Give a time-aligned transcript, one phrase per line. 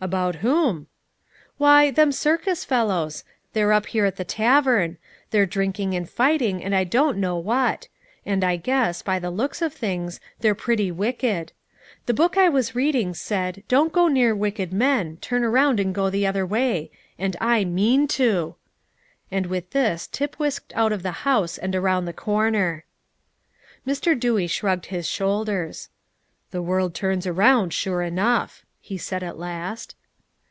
[0.00, 0.86] "About whom?"
[1.56, 3.24] "Why, them circus fellows.
[3.52, 4.96] They're up here at the tavern;
[5.32, 7.88] they're drinking and fighting, and I don't know what;
[8.24, 11.50] and I guess, by the looks of things, they're pretty wicked.
[12.06, 16.10] The book I was reading said, Don't go near wicked men, turn around and go
[16.10, 18.54] the other way; and I mean to."
[19.32, 22.84] And with this Tip whisked out of the house and around the corner.
[23.84, 24.16] Mr.
[24.18, 25.88] Dewey shrugged his shoulders.
[26.52, 29.94] "The world turns around, sure enough," he said at last.